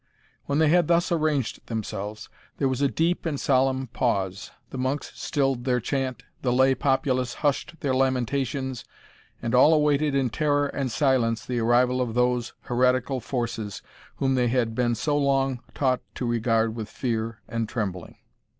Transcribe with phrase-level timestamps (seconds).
[0.47, 4.49] When they had thus arranged themselves, there was a deep and solemn pause.
[4.71, 8.83] The monks stilled their chant, the lay populace hushed their lamentations,
[9.43, 13.83] and all awaited in terror and silence the arrival of those heretical forces,
[14.15, 18.15] whom they had been so long taught to regard with fear and trembling.